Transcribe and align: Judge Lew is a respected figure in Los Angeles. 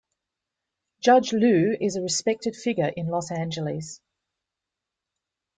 Judge 1.03 1.31
Lew 1.31 1.77
is 1.79 1.95
a 1.95 2.01
respected 2.01 2.55
figure 2.55 2.87
in 2.97 3.05
Los 3.09 3.29
Angeles. 3.29 4.01